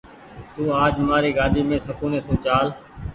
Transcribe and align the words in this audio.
تو 0.53 0.61
آج 0.83 0.93
مآري 1.07 1.31
گآڏي 1.37 1.61
مين 1.67 1.81
سڪونيٚ 1.87 2.23
سون 2.25 2.37
چآل۔ 2.43 2.67